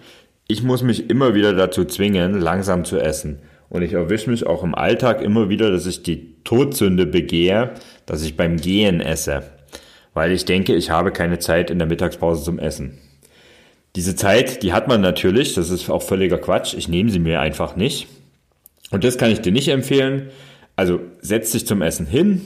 Ich 0.48 0.64
muss 0.64 0.84
mich 0.84 1.10
immer 1.10 1.36
wieder 1.36 1.54
dazu 1.54 1.84
zwingen, 1.86 2.40
langsam 2.40 2.86
zu 2.86 2.98
essen. 2.98 3.40
Und 3.74 3.82
ich 3.82 3.94
erwische 3.94 4.30
mich 4.30 4.46
auch 4.46 4.64
im 4.64 4.76
Alltag 4.76 5.24
immer 5.24 5.50
wieder, 5.50 5.72
dass 5.72 5.88
ich 5.88 6.04
die 6.04 6.36
Todsünde 6.44 7.08
begehe, 7.08 7.72
dass 8.06 8.24
ich 8.24 8.38
beim 8.38 8.58
Gehen 8.58 9.02
esse. 9.02 9.42
Weil 10.14 10.32
ich 10.32 10.46
denke, 10.46 10.76
ich 10.76 10.92
habe 10.92 11.12
keine 11.12 11.40
Zeit 11.40 11.72
in 11.72 11.80
der 11.80 11.88
Mittagspause 11.88 12.44
zum 12.44 12.60
Essen. 12.60 13.00
Diese 13.96 14.16
Zeit, 14.16 14.62
die 14.62 14.74
hat 14.74 14.88
man 14.88 15.02
natürlich, 15.02 15.56
das 15.56 15.72
ist 15.72 15.90
auch 15.90 16.04
völliger 16.04 16.38
Quatsch. 16.38 16.76
Ich 16.76 16.88
nehme 16.88 17.10
sie 17.10 17.18
mir 17.18 17.42
einfach 17.42 17.76
nicht. 17.76 18.08
Und 18.92 19.04
das 19.04 19.18
kann 19.18 19.32
ich 19.32 19.42
dir 19.42 19.52
nicht 19.52 19.70
empfehlen. 19.70 20.30
Also 20.76 21.00
setz 21.22 21.52
dich 21.52 21.66
zum 21.66 21.82
Essen 21.82 22.06
hin, 22.06 22.42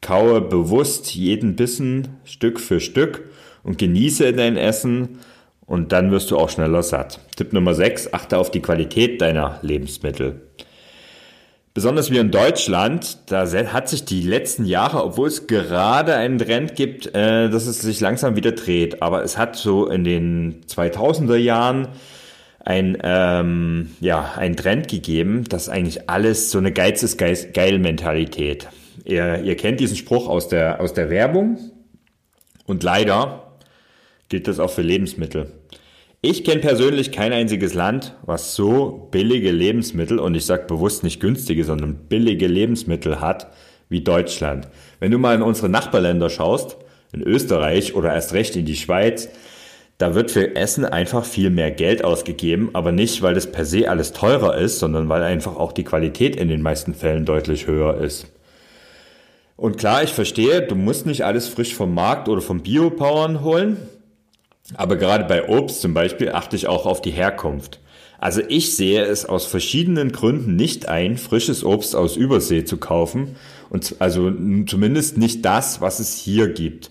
Kaue 0.00 0.40
bewusst 0.40 1.14
jeden 1.14 1.54
Bissen 1.54 2.08
Stück 2.24 2.58
für 2.58 2.80
Stück 2.80 3.22
und 3.62 3.78
genieße 3.78 4.32
dein 4.32 4.56
Essen 4.56 5.20
und 5.66 5.92
dann 5.92 6.10
wirst 6.10 6.30
du 6.30 6.38
auch 6.38 6.50
schneller 6.50 6.82
satt. 6.82 7.20
Tipp 7.36 7.52
Nummer 7.52 7.74
6, 7.74 8.12
achte 8.12 8.38
auf 8.38 8.50
die 8.50 8.60
Qualität 8.60 9.20
deiner 9.20 9.58
Lebensmittel. 9.62 10.42
Besonders 11.74 12.12
wie 12.12 12.18
in 12.18 12.30
Deutschland, 12.30 13.18
da 13.32 13.50
hat 13.50 13.88
sich 13.88 14.04
die 14.04 14.22
letzten 14.22 14.64
Jahre, 14.64 15.02
obwohl 15.02 15.26
es 15.26 15.48
gerade 15.48 16.14
einen 16.14 16.38
Trend 16.38 16.76
gibt, 16.76 17.12
äh, 17.16 17.50
dass 17.50 17.66
es 17.66 17.80
sich 17.80 17.98
langsam 17.98 18.36
wieder 18.36 18.52
dreht, 18.52 19.02
aber 19.02 19.24
es 19.24 19.36
hat 19.36 19.56
so 19.56 19.88
in 19.88 20.04
den 20.04 20.60
2000er 20.66 21.34
Jahren 21.34 21.88
ein, 22.60 22.96
ähm, 23.02 23.90
ja, 24.00 24.34
ein 24.36 24.54
Trend 24.54 24.86
gegeben, 24.86 25.44
dass 25.48 25.68
eigentlich 25.68 26.08
alles 26.08 26.52
so 26.52 26.58
eine 26.58 26.70
Geiz 26.70 27.02
ist 27.02 27.18
geil 27.18 27.78
Mentalität. 27.80 28.68
Ihr, 29.04 29.42
ihr 29.42 29.56
kennt 29.56 29.80
diesen 29.80 29.96
Spruch 29.96 30.28
aus 30.28 30.48
der, 30.48 30.80
aus 30.80 30.94
der 30.94 31.10
Werbung 31.10 31.58
und 32.66 32.84
leider 32.84 33.43
gilt 34.28 34.48
das 34.48 34.60
auch 34.60 34.70
für 34.70 34.82
Lebensmittel. 34.82 35.52
Ich 36.20 36.42
kenne 36.42 36.62
persönlich 36.62 37.12
kein 37.12 37.32
einziges 37.32 37.74
Land, 37.74 38.14
was 38.24 38.54
so 38.54 39.08
billige 39.10 39.50
Lebensmittel, 39.50 40.18
und 40.18 40.34
ich 40.34 40.46
sage 40.46 40.64
bewusst 40.66 41.02
nicht 41.02 41.20
günstige, 41.20 41.64
sondern 41.64 41.96
billige 42.08 42.46
Lebensmittel 42.46 43.20
hat 43.20 43.48
wie 43.90 44.00
Deutschland. 44.00 44.68
Wenn 45.00 45.10
du 45.10 45.18
mal 45.18 45.34
in 45.34 45.42
unsere 45.42 45.68
Nachbarländer 45.68 46.30
schaust, 46.30 46.78
in 47.12 47.22
Österreich 47.22 47.94
oder 47.94 48.14
erst 48.14 48.32
recht 48.32 48.56
in 48.56 48.64
die 48.64 48.76
Schweiz, 48.76 49.28
da 49.98 50.14
wird 50.14 50.30
für 50.30 50.56
Essen 50.56 50.84
einfach 50.84 51.24
viel 51.24 51.50
mehr 51.50 51.70
Geld 51.70 52.02
ausgegeben, 52.02 52.70
aber 52.72 52.90
nicht, 52.90 53.22
weil 53.22 53.34
das 53.34 53.52
per 53.52 53.64
se 53.64 53.88
alles 53.88 54.12
teurer 54.12 54.56
ist, 54.56 54.78
sondern 54.78 55.08
weil 55.08 55.22
einfach 55.22 55.56
auch 55.56 55.72
die 55.72 55.84
Qualität 55.84 56.36
in 56.36 56.48
den 56.48 56.62
meisten 56.62 56.94
Fällen 56.94 57.24
deutlich 57.24 57.66
höher 57.66 57.98
ist. 57.98 58.26
Und 59.56 59.78
klar, 59.78 60.02
ich 60.02 60.12
verstehe, 60.12 60.62
du 60.62 60.74
musst 60.74 61.06
nicht 61.06 61.24
alles 61.24 61.46
frisch 61.46 61.74
vom 61.74 61.94
Markt 61.94 62.28
oder 62.28 62.40
vom 62.40 62.62
Biopowern 62.62 63.42
holen. 63.42 63.76
Aber 64.72 64.96
gerade 64.96 65.24
bei 65.24 65.48
Obst 65.48 65.80
zum 65.82 65.92
Beispiel 65.92 66.32
achte 66.32 66.56
ich 66.56 66.66
auch 66.66 66.86
auf 66.86 67.02
die 67.02 67.10
Herkunft. 67.10 67.80
Also 68.18 68.40
ich 68.48 68.74
sehe 68.74 69.02
es 69.04 69.26
aus 69.26 69.44
verschiedenen 69.44 70.10
Gründen 70.10 70.56
nicht 70.56 70.88
ein, 70.88 71.18
frisches 71.18 71.64
Obst 71.64 71.94
aus 71.94 72.16
Übersee 72.16 72.64
zu 72.64 72.78
kaufen. 72.78 73.36
Und 73.68 73.96
also 73.98 74.30
zumindest 74.66 75.18
nicht 75.18 75.44
das, 75.44 75.80
was 75.80 76.00
es 76.00 76.16
hier 76.16 76.48
gibt. 76.48 76.90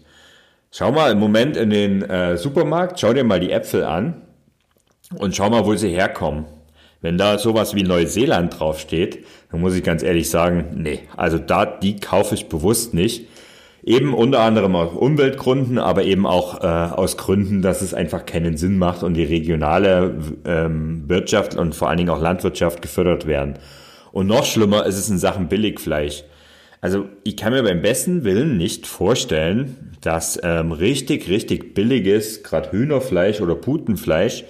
Schau 0.69 0.91
mal 0.91 1.11
im 1.11 1.19
Moment 1.19 1.57
in 1.57 1.69
den 1.69 2.01
äh, 2.03 2.37
Supermarkt, 2.37 2.99
schau 2.99 3.13
dir 3.13 3.23
mal 3.23 3.39
die 3.39 3.51
Äpfel 3.51 3.83
an 3.83 4.21
und 5.15 5.35
schau 5.35 5.49
mal, 5.49 5.65
wo 5.65 5.75
sie 5.75 5.89
herkommen. 5.89 6.45
Wenn 7.01 7.17
da 7.17 7.37
sowas 7.37 7.75
wie 7.75 7.83
Neuseeland 7.83 8.59
draufsteht, 8.59 9.25
dann 9.51 9.61
muss 9.61 9.75
ich 9.75 9.83
ganz 9.83 10.03
ehrlich 10.03 10.29
sagen, 10.29 10.69
nee, 10.75 11.01
also 11.17 11.37
da, 11.37 11.65
die 11.65 11.97
kaufe 11.97 12.33
ich 12.33 12.47
bewusst 12.47 12.93
nicht. 12.93 13.27
Eben 13.85 14.13
unter 14.13 14.39
anderem 14.39 14.75
aus 14.77 14.93
Umweltgründen, 14.93 15.77
aber 15.77 16.03
eben 16.03 16.25
auch 16.25 16.63
äh, 16.63 16.67
aus 16.67 17.17
Gründen, 17.17 17.61
dass 17.61 17.81
es 17.81 17.93
einfach 17.93 18.25
keinen 18.25 18.55
Sinn 18.55 18.77
macht 18.77 19.03
und 19.03 19.13
die 19.15 19.25
regionale 19.25 20.15
ähm, 20.45 21.03
Wirtschaft 21.07 21.55
und 21.55 21.75
vor 21.75 21.89
allen 21.89 21.97
Dingen 21.97 22.09
auch 22.09 22.21
Landwirtschaft 22.21 22.81
gefördert 22.81 23.27
werden. 23.27 23.55
Und 24.13 24.27
noch 24.27 24.45
schlimmer 24.45 24.85
ist 24.85 24.97
es 24.97 25.09
in 25.09 25.17
Sachen 25.17 25.49
Billigfleisch. 25.49 26.23
Also 26.79 27.05
ich 27.23 27.35
kann 27.35 27.51
mir 27.51 27.63
beim 27.63 27.81
besten 27.81 28.23
Willen 28.23 28.57
nicht 28.57 28.87
vorstellen, 28.87 29.91
dass 30.01 30.39
ähm, 30.43 30.71
richtig, 30.71 31.29
richtig 31.29 31.73
billiges, 31.73 32.43
gerade 32.43 32.71
Hühnerfleisch 32.71 33.41
oder 33.41 33.55
Putenfleisch, 33.55 34.43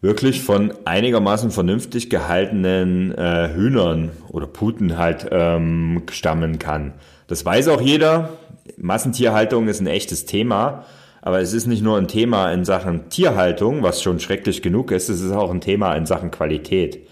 wirklich 0.00 0.42
von 0.42 0.72
einigermaßen 0.84 1.50
vernünftig 1.50 2.08
gehaltenen 2.10 3.12
äh, 3.12 3.50
Hühnern 3.54 4.10
oder 4.28 4.46
Puten 4.46 4.96
halt 4.96 5.28
ähm, 5.30 6.02
stammen 6.10 6.58
kann. 6.58 6.94
Das 7.26 7.44
weiß 7.44 7.68
auch 7.68 7.80
jeder. 7.80 8.30
Massentierhaltung 8.76 9.68
ist 9.68 9.80
ein 9.80 9.86
echtes 9.86 10.24
Thema. 10.24 10.84
Aber 11.20 11.40
es 11.40 11.52
ist 11.52 11.66
nicht 11.66 11.82
nur 11.82 11.98
ein 11.98 12.08
Thema 12.08 12.52
in 12.52 12.64
Sachen 12.64 13.10
Tierhaltung, 13.10 13.82
was 13.82 14.02
schon 14.02 14.20
schrecklich 14.20 14.62
genug 14.62 14.92
ist, 14.92 15.08
es 15.08 15.20
ist 15.20 15.32
auch 15.32 15.50
ein 15.50 15.60
Thema 15.60 15.94
in 15.94 16.06
Sachen 16.06 16.30
Qualität. 16.30 17.06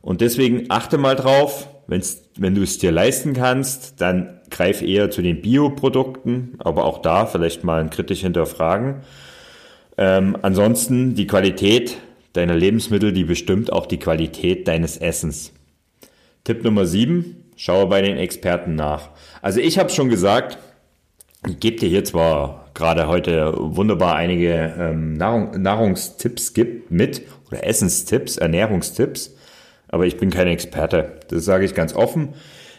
Und 0.00 0.20
deswegen 0.22 0.66
achte 0.70 0.98
mal 0.98 1.14
drauf, 1.14 1.68
wenn's, 1.86 2.22
wenn 2.36 2.54
du 2.54 2.62
es 2.62 2.78
dir 2.78 2.90
leisten 2.90 3.34
kannst, 3.34 4.00
dann 4.00 4.40
greif 4.50 4.82
eher 4.82 5.10
zu 5.10 5.22
den 5.22 5.40
Bioprodukten, 5.40 6.54
aber 6.58 6.84
auch 6.84 7.02
da 7.02 7.26
vielleicht 7.26 7.64
mal 7.64 7.88
kritisch 7.90 8.20
hinterfragen. 8.20 9.02
Ähm, 9.96 10.36
ansonsten 10.42 11.14
die 11.14 11.26
Qualität 11.26 11.98
deiner 12.34 12.54
Lebensmittel, 12.54 13.12
die 13.12 13.24
bestimmt 13.24 13.72
auch 13.72 13.86
die 13.86 13.98
Qualität 13.98 14.68
deines 14.68 14.98
Essens. 14.98 15.52
Tipp 16.44 16.62
Nummer 16.62 16.84
7, 16.84 17.36
schaue 17.56 17.86
bei 17.86 18.02
den 18.02 18.18
Experten 18.18 18.74
nach. 18.74 19.10
Also 19.40 19.60
ich 19.60 19.78
habe 19.78 19.88
schon 19.88 20.10
gesagt, 20.10 20.58
ich 21.48 21.58
gebe 21.58 21.78
dir 21.78 21.88
hier 21.88 22.04
zwar 22.04 22.70
gerade 22.74 23.06
heute 23.06 23.54
wunderbar 23.56 24.16
einige 24.16 24.74
ähm, 24.78 25.14
Nahrung, 25.14 25.62
Nahrungstipps 25.62 26.52
gibt 26.52 26.90
mit 26.90 27.22
oder 27.48 27.64
Essenstipps, 27.66 28.36
Ernährungstipps, 28.36 29.36
aber 29.88 30.06
ich 30.06 30.16
bin 30.16 30.30
kein 30.30 30.48
Experte. 30.48 31.20
Das 31.28 31.44
sage 31.44 31.64
ich 31.64 31.74
ganz 31.74 31.94
offen. 31.94 32.34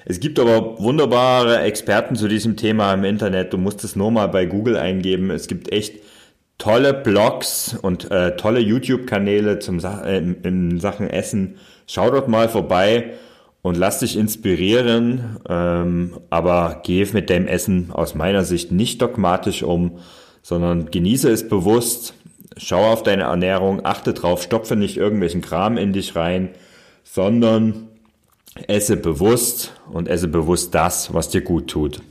Es 0.05 0.19
gibt 0.19 0.38
aber 0.38 0.79
wunderbare 0.79 1.62
Experten 1.62 2.15
zu 2.15 2.27
diesem 2.27 2.57
Thema 2.57 2.93
im 2.93 3.03
Internet. 3.05 3.53
Du 3.53 3.57
musst 3.57 3.83
es 3.83 3.95
nur 3.95 4.12
mal 4.12 4.27
bei 4.27 4.45
Google 4.45 4.77
eingeben. 4.77 5.31
Es 5.31 5.47
gibt 5.47 5.71
echt 5.71 5.95
tolle 6.57 6.93
Blogs 6.93 7.77
und 7.81 8.12
äh, 8.12 8.35
tolle 8.35 8.59
YouTube-Kanäle 8.59 9.59
zum 9.59 9.79
äh, 9.79 10.17
in 10.17 10.79
Sachen 10.79 11.09
Essen. 11.09 11.57
Schau 11.88 12.09
dort 12.12 12.27
mal 12.27 12.50
vorbei 12.50 13.13
und 13.62 13.77
lass 13.77 14.00
dich 14.00 14.17
inspirieren, 14.17 15.38
ähm, 15.50 16.17
aber 16.29 16.81
geh 16.83 17.05
mit 17.13 17.29
dem 17.29 17.47
Essen 17.47 17.91
aus 17.91 18.15
meiner 18.15 18.43
Sicht 18.43 18.71
nicht 18.71 19.01
dogmatisch 19.01 19.63
um, 19.63 20.00
sondern 20.41 20.91
genieße 20.91 21.29
es 21.29 21.47
bewusst, 21.47 22.13
Schau 22.57 22.85
auf 22.85 23.03
deine 23.03 23.24
Ernährung, 23.24 23.85
achte 23.85 24.13
drauf, 24.13 24.41
stopfe 24.41 24.77
nicht 24.77 24.95
irgendwelchen 24.95 25.41
Kram 25.41 25.77
in 25.77 25.91
dich 25.91 26.15
rein, 26.15 26.50
sondern 27.03 27.89
esse 28.67 28.95
bewusst 28.95 29.74
und 29.91 30.07
esse 30.07 30.29
bewusst 30.29 30.74
das, 30.74 31.13
was 31.13 31.29
dir 31.29 31.41
gut 31.41 31.67
tut. 31.69 32.01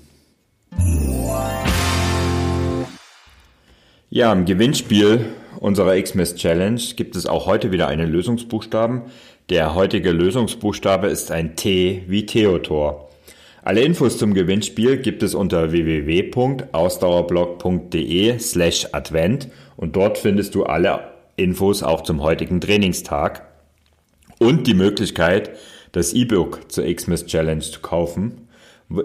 Ja, 4.15 4.33
im 4.33 4.45
Gewinnspiel 4.45 5.25
unserer 5.59 6.01
Xmas 6.01 6.37
Challenge 6.37 6.81
gibt 6.95 7.17
es 7.17 7.27
auch 7.27 7.47
heute 7.47 7.73
wieder 7.73 7.89
einen 7.89 8.09
Lösungsbuchstaben. 8.09 9.03
Der 9.51 9.75
heutige 9.75 10.13
Lösungsbuchstabe 10.13 11.09
ist 11.09 11.33
ein 11.33 11.57
T 11.57 12.05
wie 12.07 12.25
Theodor. 12.25 13.09
Alle 13.65 13.83
Infos 13.83 14.17
zum 14.17 14.33
Gewinnspiel 14.33 14.99
gibt 14.99 15.25
es 15.25 15.35
unter 15.35 15.73
www.ausdauerblog.de 15.73 18.39
slash 18.39 18.87
Advent 18.93 19.49
und 19.77 19.97
dort 19.97 20.17
findest 20.17 20.55
du 20.55 20.63
alle 20.63 21.11
Infos 21.35 21.83
auch 21.83 22.03
zum 22.03 22.23
heutigen 22.23 22.61
Trainingstag 22.61 23.49
und 24.39 24.69
die 24.69 24.75
Möglichkeit, 24.75 25.51
das 25.91 26.13
E-Book 26.13 26.71
zur 26.71 26.85
Xmas 26.85 27.27
Challenge 27.27 27.63
zu 27.63 27.81
kaufen, 27.81 28.47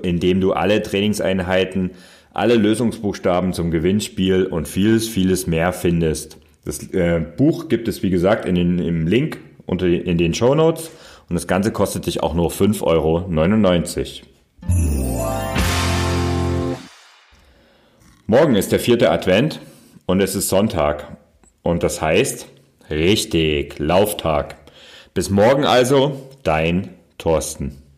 indem 0.04 0.40
du 0.40 0.54
alle 0.54 0.84
Trainingseinheiten, 0.84 1.96
alle 2.40 2.56
Lösungsbuchstaben 2.56 3.52
zum 3.52 3.70
Gewinnspiel 3.70 4.46
und 4.46 4.66
vieles, 4.66 5.10
vieles 5.10 5.46
mehr 5.46 5.74
findest. 5.74 6.38
Das 6.64 6.82
äh, 6.94 7.20
Buch 7.20 7.68
gibt 7.68 7.90
es, 7.90 8.02
wie 8.02 8.10
gesagt, 8.10 8.46
in 8.46 8.56
den, 8.56 8.80
im 8.80 9.08
Link 9.08 9.40
unter, 9.66 9.88
in 9.88 10.18
den 10.18 10.34
Show 10.34 10.56
Notes 10.56 10.90
und 11.28 11.34
das 11.34 11.48
Ganze 11.48 11.74
kostet 11.74 12.06
dich 12.06 12.24
auch 12.24 12.34
nur 12.34 12.50
5,99 12.50 12.84
Euro. 12.84 13.30
Morgen 18.26 18.56
ist 18.56 18.72
der 18.72 18.80
vierte 18.80 19.12
Advent 19.12 19.60
und 20.06 20.22
es 20.22 20.34
ist 20.34 20.48
Sonntag. 20.48 21.18
Und 21.62 21.84
das 21.84 22.02
heißt, 22.02 22.48
richtig, 22.90 23.80
Lauftag. 23.80 24.56
Bis 25.14 25.30
morgen 25.30 25.66
also, 25.66 26.30
dein 26.44 26.94
Thorsten. 27.18 27.89